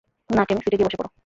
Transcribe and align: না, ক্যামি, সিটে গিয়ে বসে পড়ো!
না, 0.29 0.43
ক্যামি, 0.47 0.61
সিটে 0.63 0.77
গিয়ে 0.77 0.87
বসে 0.87 0.97
পড়ো! 0.99 1.09